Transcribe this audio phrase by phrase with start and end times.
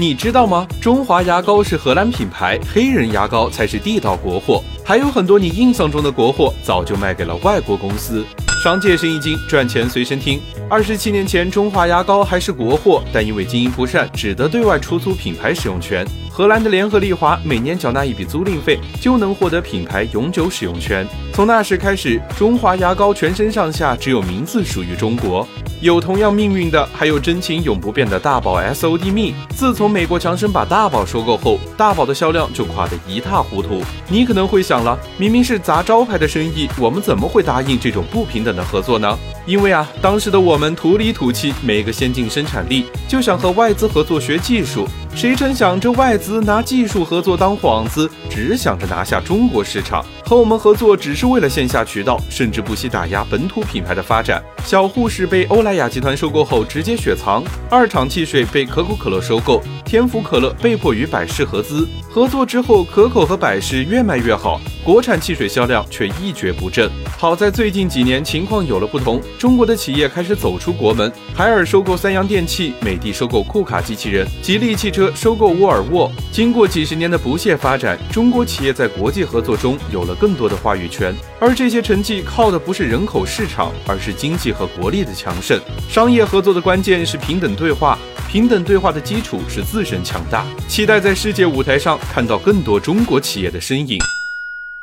[0.00, 0.64] 你知道吗？
[0.80, 4.62] 中华牙膏是荷兰品牌，黑人牙膏才是地道国货。
[4.84, 8.24] 还有很多你印象中的国货，早就卖给了外国公司。
[8.62, 10.40] 商界生意经，赚钱随身听。
[10.70, 16.06] 二十七年前，中华牙膏还是国货，但因为经营不善，只得对外出租品牌使用权。
[16.30, 21.04] 荷兰的联合利华每年缴纳一笔租赁费，就能获得品牌永久使用权。
[21.32, 25.44] 从那时开始，中华牙膏全身上下只有名字属于中国。
[25.80, 29.32] 有同样命运的，还有真情永不变的大宝 S O D 蜜。
[29.50, 33.80] 自从美国强生把大宝收购后，大宝的销量就垮得一塌糊涂。
[34.08, 39.16] 你可能会想了，明明是砸招牌的生意，我们怎么会答应这种不平等的合作呢？
[39.46, 44.86] 因为啊，当时的我们土里土气，没个先进生产力，就想和外资合作学技术。
[45.14, 54.44] 谁成想，这外资拿技术合作当幌子，只想着拿下中国市场，和我们合作只是为了线下渠道，甚至不惜打压本土品牌的发展。
[54.62, 61.88] 小护士被欧莱雅集团收购后，直接雪藏；二厂汽水被可口可乐收购，天府可乐被迫与百事合资。
[62.10, 66.90] 合作之后，可口和百事越卖越好，国产汽水销量却一蹶不振。
[67.18, 75.12] 好在最近几年情况有了不同，中国的企业开始走出国门，海尔收购三洋电器，美的收购库卡机器人，吉利汽车。
[75.14, 81.14] 收购沃尔沃，经过几十年的不懈发展，中国企业在国际合作中有了更多的话语权。
[81.38, 85.60] 而这些成绩靠的不是人口市场，而是经济和国力的强盛。
[85.86, 90.46] 商业合作的关键是平等对话，平等对话的基础是自身强大。
[90.66, 93.98] 期待在世界舞台上看到更多中国企业的身影。